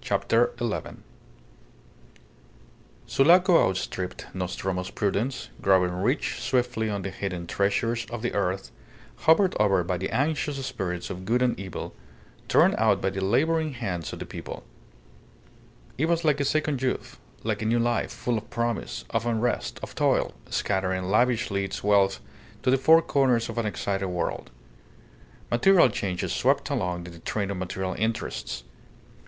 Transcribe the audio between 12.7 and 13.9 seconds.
out by the labouring